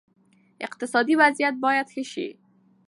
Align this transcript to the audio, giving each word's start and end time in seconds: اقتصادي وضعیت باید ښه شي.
اقتصادي 0.65 1.13
وضعیت 1.17 1.55
باید 1.61 1.87
ښه 1.93 2.03
شي. 2.11 2.27